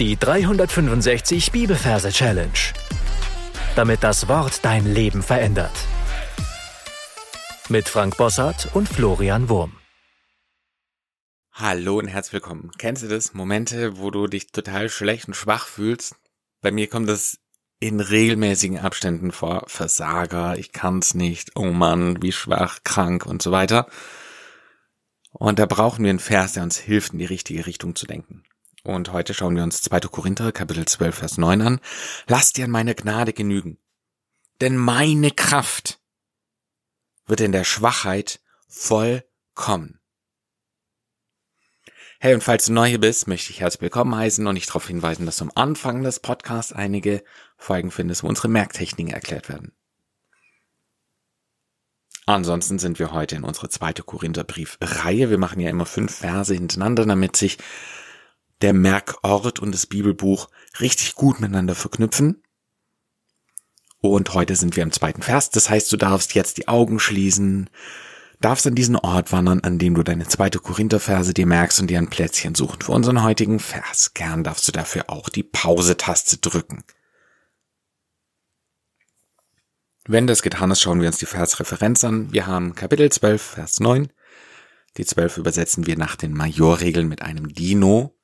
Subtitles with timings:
[0.00, 2.50] Die 365 Bibelverse Challenge.
[3.76, 5.70] Damit das Wort dein Leben verändert.
[7.68, 9.76] Mit Frank Bossart und Florian Wurm.
[11.52, 12.72] Hallo und herzlich willkommen.
[12.76, 13.34] Kennst du das?
[13.34, 16.16] Momente, wo du dich total schlecht und schwach fühlst?
[16.60, 17.38] Bei mir kommt das
[17.78, 19.62] in regelmäßigen Abständen vor.
[19.68, 23.86] Versager, ich kann's nicht, oh Mann, wie schwach, krank und so weiter.
[25.30, 28.42] Und da brauchen wir einen Vers, der uns hilft, in die richtige Richtung zu denken.
[28.86, 30.00] Und heute schauen wir uns 2.
[30.00, 31.80] Korinther, Kapitel 12, Vers 9 an.
[32.26, 33.78] Lass dir an meine Gnade genügen.
[34.60, 36.00] Denn meine Kraft
[37.26, 40.00] wird in der Schwachheit vollkommen.
[42.20, 44.86] Hey, und falls du neu hier bist, möchte ich herzlich willkommen heißen und dich darauf
[44.86, 47.24] hinweisen, dass du am Anfang des Podcasts einige
[47.56, 49.72] Folgen findest, wo unsere Merktechniken erklärt werden.
[52.26, 55.30] Ansonsten sind wir heute in unserer zweite Korintherbrief-Reihe.
[55.30, 57.58] Wir machen ja immer fünf Verse hintereinander, damit sich
[58.62, 60.48] der Merkort und das Bibelbuch
[60.80, 62.42] richtig gut miteinander verknüpfen.
[64.00, 65.50] Und heute sind wir im zweiten Vers.
[65.50, 67.70] Das heißt, du darfst jetzt die Augen schließen,
[68.40, 71.98] darfst an diesen Ort wandern, an dem du deine zweite Korintherverse dir merkst und dir
[71.98, 74.12] ein Plätzchen suchen für unseren heutigen Vers.
[74.12, 76.84] Gern darfst du dafür auch die Pause-Taste drücken.
[80.06, 82.30] Wenn das getan ist, schauen wir uns die Versreferenz an.
[82.30, 84.12] Wir haben Kapitel 12, Vers 9.
[84.98, 88.14] Die 12 übersetzen wir nach den Majorregeln mit einem Dino.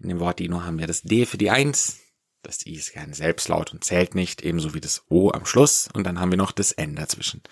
[0.00, 1.98] In dem Wort Dino haben wir das D für die Eins.
[2.42, 5.88] Das I ist kein Selbstlaut und zählt nicht, ebenso wie das O am Schluss.
[5.92, 7.42] Und dann haben wir noch das N dazwischen.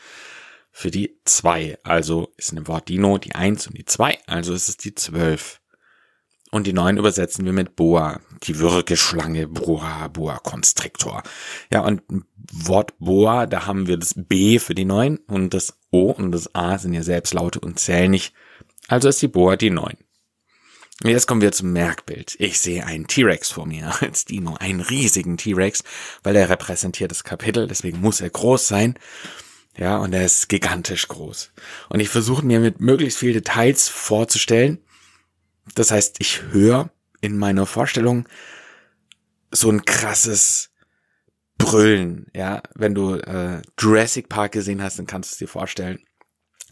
[0.70, 4.52] Für die zwei, also ist in dem Wort Dino die Eins und die zwei, also
[4.52, 5.60] ist es die Zwölf.
[6.52, 11.22] Und die neun übersetzen wir mit Boa, die Würgeschlange, Boa, Boa Constrictor.
[11.72, 12.02] Ja, und
[12.52, 16.54] Wort Boa, da haben wir das B für die neun und das O und das
[16.54, 18.32] A sind ja Selbstlaute und zählen nicht.
[18.86, 19.96] Also ist die Boa die neun.
[21.02, 22.36] Jetzt kommen wir zum Merkbild.
[22.38, 25.84] Ich sehe einen T-Rex vor mir als Dino, einen riesigen T-Rex,
[26.22, 28.98] weil er repräsentiert das Kapitel, deswegen muss er groß sein.
[29.76, 31.52] Ja, und er ist gigantisch groß.
[31.90, 34.78] Und ich versuche mir mit möglichst viel Details vorzustellen.
[35.74, 36.90] Das heißt, ich höre
[37.20, 38.26] in meiner Vorstellung
[39.50, 40.70] so ein krasses
[41.58, 42.28] Brüllen.
[42.34, 45.98] Ja, wenn du äh, Jurassic Park gesehen hast, dann kannst du es dir vorstellen.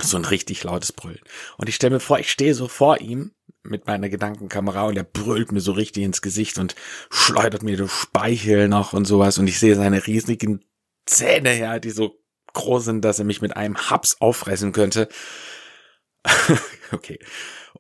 [0.02, 1.20] So ein richtig lautes Brüllen.
[1.58, 3.32] Und ich stelle mir vor, ich stehe so vor ihm
[3.64, 6.74] mit meiner Gedankenkamera und er brüllt mir so richtig ins Gesicht und
[7.10, 10.64] schleudert mir den Speichel noch und sowas und ich sehe seine riesigen
[11.06, 12.18] Zähne, ja, die so
[12.52, 15.08] groß sind, dass er mich mit einem Haps auffressen könnte.
[16.92, 17.18] okay.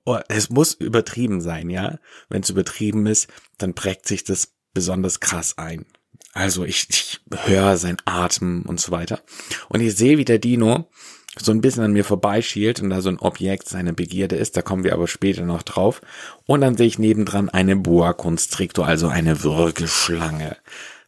[0.04, 1.98] Oh, es muss übertrieben sein, ja.
[2.28, 5.86] Wenn es übertrieben ist, dann prägt sich das besonders krass ein.
[6.34, 9.22] Also ich, ich höre sein Atem und so weiter.
[9.68, 10.90] Und ich sehe, wie der Dino
[11.38, 14.62] so ein bisschen an mir vorbeischielt und da so ein Objekt seine Begierde ist, da
[14.62, 16.00] kommen wir aber später noch drauf.
[16.46, 20.56] Und dann sehe ich nebendran eine Boa Constrictor, also eine Würgeschlange.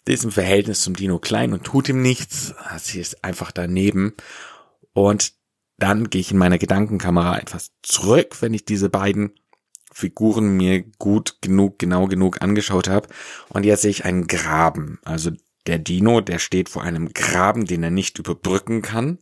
[0.07, 2.55] Die ist im Verhältnis zum Dino klein und tut ihm nichts.
[2.79, 4.15] Sie ist einfach daneben.
[4.93, 5.33] Und
[5.79, 9.33] dann gehe ich in meiner Gedankenkamera etwas zurück, wenn ich diese beiden
[9.93, 13.09] Figuren mir gut genug, genau genug angeschaut habe.
[13.49, 14.99] Und jetzt sehe ich einen Graben.
[15.05, 15.31] Also
[15.67, 19.19] der Dino, der steht vor einem Graben, den er nicht überbrücken kann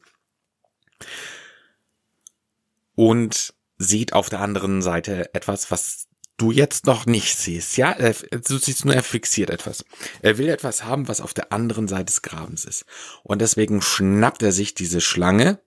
[2.94, 6.06] und sieht auf der anderen Seite etwas, was
[6.36, 7.76] du jetzt noch nicht siehst.
[7.76, 9.84] Ja, du siehst nur, er fixiert etwas.
[10.20, 12.84] Er will etwas haben, was auf der anderen Seite des Grabens ist.
[13.22, 15.60] Und deswegen schnappt er sich diese Schlange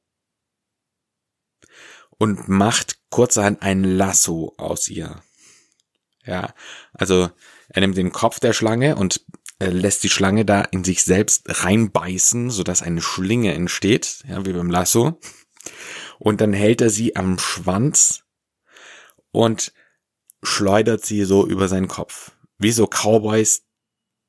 [2.17, 5.21] und macht kurzerhand ein Lasso aus ihr.
[6.25, 6.53] Ja,
[6.93, 7.29] also
[7.69, 9.25] er nimmt den Kopf der Schlange und
[9.59, 14.69] lässt die Schlange da in sich selbst reinbeißen, sodass eine Schlinge entsteht, ja, wie beim
[14.69, 15.19] Lasso.
[16.19, 18.23] Und dann hält er sie am Schwanz
[19.31, 19.73] und
[20.43, 22.31] schleudert sie so über seinen Kopf.
[22.57, 23.63] Wie so Cowboys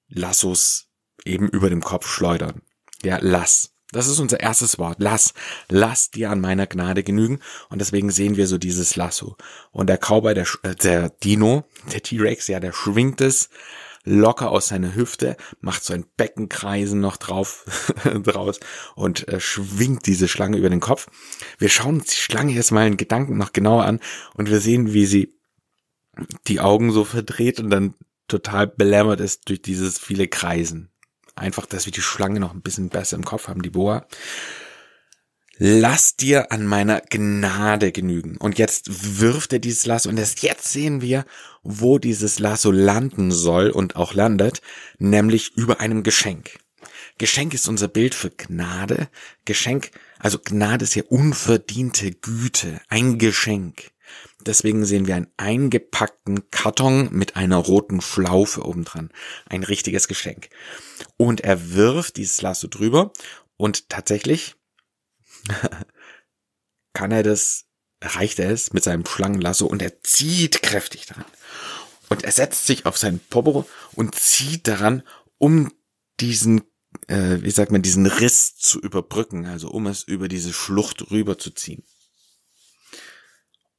[0.08, 0.88] Lassos
[1.24, 2.62] eben über dem Kopf schleudern.
[3.02, 3.74] Ja, lass.
[3.90, 4.96] Das ist unser erstes Wort.
[4.98, 5.32] Lass.
[5.68, 7.40] Lass dir an meiner Gnade genügen.
[7.70, 9.36] Und deswegen sehen wir so dieses Lasso.
[9.70, 13.48] Und der Cowboy, der, äh, der Dino, der T-Rex, ja, der schwingt es
[14.08, 17.64] locker aus seiner Hüfte, macht so ein Beckenkreisen noch drauf
[18.24, 18.58] draus
[18.94, 21.06] und äh, schwingt diese Schlange über den Kopf.
[21.58, 24.00] Wir schauen uns die Schlange jetzt mal in Gedanken noch genauer an
[24.34, 25.34] und wir sehen, wie sie
[26.46, 27.94] die Augen so verdreht und dann
[28.26, 30.90] total belämmert ist durch dieses viele Kreisen.
[31.34, 34.06] Einfach, dass wir die Schlange noch ein bisschen besser im Kopf haben, die Boa.
[35.60, 38.36] Lass dir an meiner Gnade genügen.
[38.36, 41.24] Und jetzt wirft er dieses Lasso und erst jetzt sehen wir,
[41.64, 44.62] wo dieses Lasso landen soll und auch landet,
[44.98, 46.60] nämlich über einem Geschenk.
[47.18, 49.08] Geschenk ist unser Bild für Gnade.
[49.44, 49.90] Geschenk,
[50.20, 53.90] also Gnade ist ja unverdiente Güte, ein Geschenk.
[54.46, 59.10] Deswegen sehen wir einen eingepackten Karton mit einer roten Schlaufe oben dran.
[59.46, 60.50] Ein richtiges Geschenk.
[61.16, 63.12] Und er wirft dieses Lasso drüber
[63.56, 64.54] und tatsächlich
[66.92, 67.66] kann er das,
[68.00, 71.24] erreicht er es mit seinem Schlangenlasso und er zieht kräftig daran.
[72.08, 75.02] Und er setzt sich auf seinen Popo und zieht daran,
[75.36, 75.72] um
[76.20, 76.62] diesen,
[77.06, 81.84] äh, wie sagt man, diesen Riss zu überbrücken, also um es über diese Schlucht rüberzuziehen.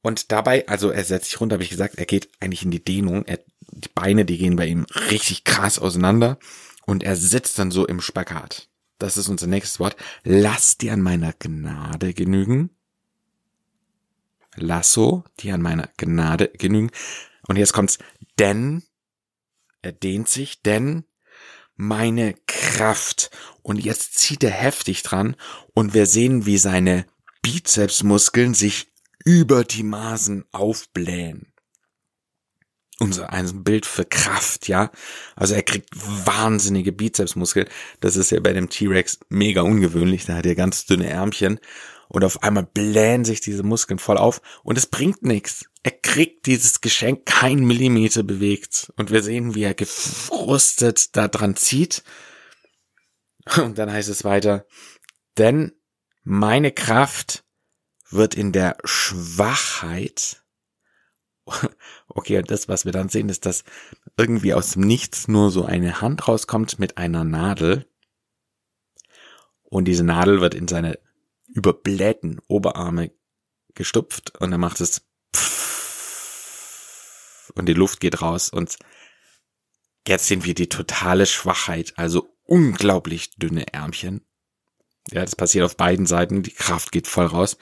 [0.02, 2.82] Und dabei, also er setzt sich runter, habe ich gesagt, er geht eigentlich in die
[2.82, 3.24] Dehnung.
[3.26, 3.40] Er,
[3.72, 6.38] die Beine, die gehen bei ihm richtig krass auseinander.
[6.86, 8.69] Und er sitzt dann so im Spagat.
[9.00, 9.96] Das ist unser nächstes Wort.
[10.24, 12.70] Lass dir an meiner Gnade genügen.
[14.56, 16.90] Lasso, die an meiner Gnade genügen.
[17.48, 17.98] Und jetzt kommt's,
[18.38, 18.82] denn,
[19.80, 21.04] er dehnt sich, denn
[21.76, 23.30] meine Kraft.
[23.62, 25.34] Und jetzt zieht er heftig dran
[25.72, 27.06] und wir sehen, wie seine
[27.40, 28.92] Bizepsmuskeln sich
[29.24, 31.49] über die Maßen aufblähen.
[33.00, 34.92] Unser ein Bild für Kraft, ja.
[35.34, 37.66] Also er kriegt wahnsinnige Bizepsmuskeln.
[38.00, 40.26] Das ist ja bei dem T-Rex mega ungewöhnlich.
[40.26, 41.58] Da hat er ganz dünne Ärmchen.
[42.08, 44.42] Und auf einmal blähen sich diese Muskeln voll auf.
[44.62, 45.64] Und es bringt nichts.
[45.82, 48.92] Er kriegt dieses Geschenk kein Millimeter bewegt.
[48.96, 52.02] Und wir sehen, wie er gefrustet da dran zieht.
[53.56, 54.66] Und dann heißt es weiter,
[55.38, 55.72] denn
[56.22, 57.44] meine Kraft
[58.10, 60.42] wird in der Schwachheit,
[62.20, 63.64] okay, und das, was wir dann sehen, ist, dass
[64.16, 67.86] irgendwie aus dem Nichts nur so eine Hand rauskommt mit einer Nadel.
[69.62, 70.98] Und diese Nadel wird in seine
[71.48, 73.10] überblähten Oberarme
[73.74, 75.02] gestupft und er macht es
[77.54, 78.78] und die Luft geht raus und
[80.06, 84.24] jetzt sehen wir die totale Schwachheit, also unglaublich dünne Ärmchen
[85.12, 86.42] ja, das passiert auf beiden Seiten.
[86.42, 87.56] Die Kraft geht voll raus.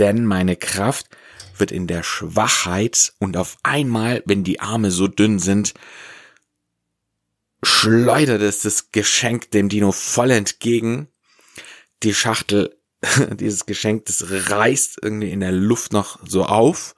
[0.00, 1.06] Denn meine Kraft
[1.58, 5.74] wird in der Schwachheit und auf einmal, wenn die Arme so dünn sind,
[7.62, 11.08] schleudert es das Geschenk dem Dino voll entgegen.
[12.02, 12.74] Die Schachtel,
[13.34, 16.94] dieses Geschenk, das reißt irgendwie in der Luft noch so auf.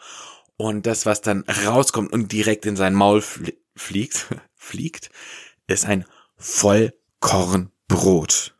[0.56, 3.20] Und das, was dann rauskommt und direkt in sein Maul
[3.74, 5.10] fliegt, fliegt,
[5.66, 6.04] ist ein
[6.36, 8.54] Vollkornbrot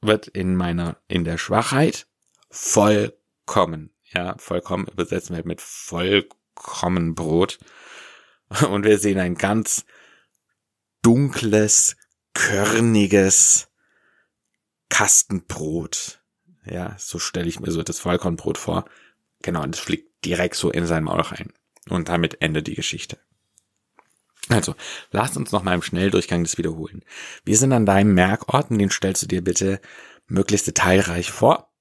[0.00, 2.08] wird in meiner, in der Schwachheit
[2.56, 7.58] vollkommen, ja, vollkommen übersetzen wir mit vollkommen Brot.
[8.70, 9.84] Und wir sehen ein ganz
[11.02, 11.96] dunkles,
[12.32, 13.68] körniges
[14.88, 16.22] Kastenbrot.
[16.64, 18.86] Ja, so stelle ich mir so das Vollkornbrot vor.
[19.42, 21.52] Genau, und es fliegt direkt so in sein Maul rein.
[21.88, 23.18] Und damit endet die Geschichte.
[24.48, 24.74] Also,
[25.10, 27.04] lass uns noch mal im Schnelldurchgang das wiederholen.
[27.44, 29.80] Wir sind an deinem Merkort und den stellst du dir bitte
[30.26, 31.72] möglichst detailreich vor.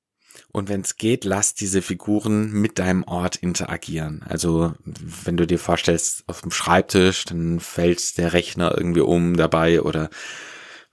[0.55, 4.23] Und wenn es geht, lass diese Figuren mit deinem Ort interagieren.
[4.25, 9.81] Also wenn du dir vorstellst, auf dem Schreibtisch, dann fällt der Rechner irgendwie um dabei
[9.81, 10.09] oder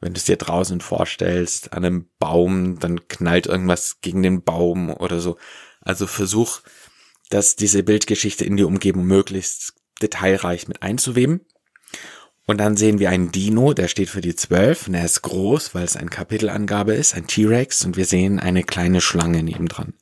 [0.00, 4.90] wenn du es dir draußen vorstellst, an einem Baum, dann knallt irgendwas gegen den Baum
[4.90, 5.38] oder so.
[5.80, 6.62] Also versuch,
[7.30, 11.46] dass diese Bildgeschichte in die Umgebung möglichst detailreich mit einzuweben.
[12.46, 15.74] Und dann sehen wir einen Dino, der steht für die 12 und er ist groß,
[15.74, 17.84] weil es ein Kapitelangabe ist, ein T-Rex.
[17.84, 19.94] Und wir sehen eine kleine Schlange nebendran.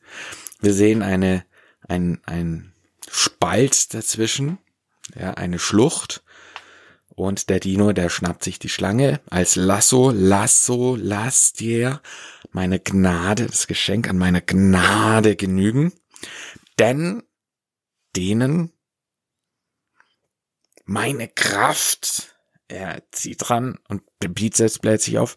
[0.60, 1.44] Wir sehen eine,
[1.86, 2.72] ein, ein
[3.10, 4.58] Spalt dazwischen,
[5.18, 6.22] ja, eine Schlucht.
[7.08, 12.00] Und der Dino, der schnappt sich die Schlange als Lasso, Lasso, lass dir
[12.52, 15.92] meine Gnade, das Geschenk an meine Gnade genügen,
[16.78, 17.22] denn
[18.16, 18.72] denen
[20.90, 22.34] meine Kraft,
[22.66, 25.36] er zieht dran und der Bizeps bläht sich auf,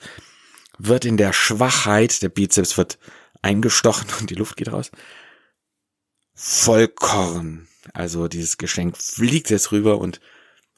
[0.79, 2.97] wird in der Schwachheit, der Bizeps wird
[3.43, 4.89] eingestochen und die Luft geht raus,
[6.33, 7.67] Vollkorn.
[7.93, 10.21] Also dieses Geschenk fliegt jetzt rüber und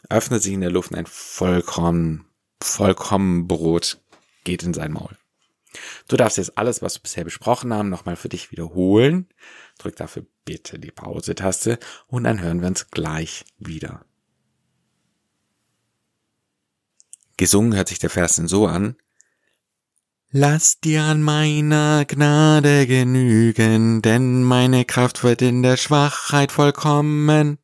[0.10, 2.26] öffnet sich in der Luft und ein Vollkorn,
[2.62, 4.02] vollkommen Brot
[4.44, 5.18] geht in sein Maul.
[6.10, 9.30] Du darfst jetzt alles, was wir bisher besprochen haben, nochmal für dich wiederholen.
[9.78, 14.06] Drück dafür bitte die Pause-Taste und dann hören wir uns gleich wieder.
[17.38, 18.96] Gesungen hört sich der Vers denn so an.
[20.32, 27.58] Lass dir an meiner Gnade genügen, denn meine Kraft wird in der Schwachheit vollkommen.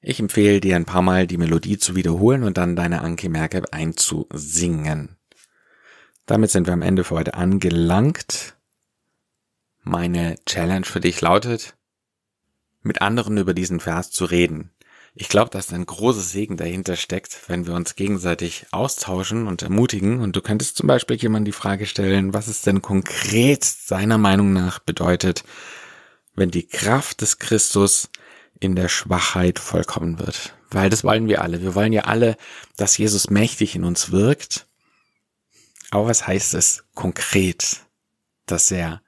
[0.00, 5.16] Ich empfehle dir ein paar Mal die Melodie zu wiederholen und dann deine Anke-Merke einzusingen.
[6.26, 8.56] Damit sind wir am Ende für heute angelangt.
[9.82, 11.76] Meine Challenge für dich lautet,
[12.82, 14.70] mit anderen über diesen Vers zu reden.
[15.14, 20.20] Ich glaube, dass ein großer Segen dahinter steckt, wenn wir uns gegenseitig austauschen und ermutigen.
[20.20, 24.52] Und du könntest zum Beispiel jemand die Frage stellen, was es denn konkret seiner Meinung
[24.52, 25.44] nach bedeutet,
[26.34, 28.10] wenn die Kraft des Christus
[28.60, 30.54] in der Schwachheit vollkommen wird.
[30.70, 31.62] Weil das wollen wir alle.
[31.62, 32.36] Wir wollen ja alle,
[32.76, 34.66] dass Jesus mächtig in uns wirkt.
[35.90, 37.84] Aber was heißt es konkret,
[38.46, 39.00] dass er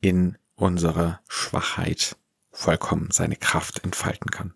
[0.00, 2.16] in unserer Schwachheit
[2.52, 4.55] vollkommen seine Kraft entfalten kann?